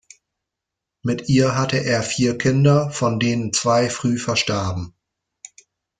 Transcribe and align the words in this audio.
Mit 1.03 1.29
ihr 1.29 1.55
hatte 1.55 1.77
er 1.77 2.01
vier 2.01 2.35
Kinder, 2.35 2.89
von 2.89 3.19
denen 3.19 3.53
zwei 3.53 3.87
früh 3.87 4.17
verstarben. 4.17 4.95